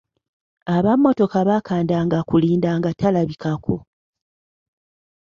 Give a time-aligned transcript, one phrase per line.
[0.75, 3.75] Ab'emmotoka bakandanga kulinda nga talabikako.